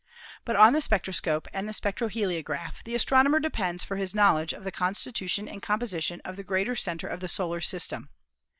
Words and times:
But 0.45 0.55
on 0.55 0.73
the 0.73 0.81
spectroscope 0.81 1.47
and 1.53 1.69
the 1.69 1.73
spectroheliograph 1.73 2.81
the 2.85 2.95
astrono 2.95 3.27
mer 3.29 3.39
depends 3.39 3.83
for 3.83 3.97
his 3.97 4.15
knowledge 4.15 4.51
of 4.51 4.63
the 4.63 4.71
constitution 4.71 5.47
and 5.47 5.61
composition 5.61 6.21
of 6.25 6.37
the 6.37 6.43
great 6.43 6.75
center 6.79 7.05
of 7.07 7.19
the 7.19 7.27
solar 7.27 7.61
system. 7.61 8.09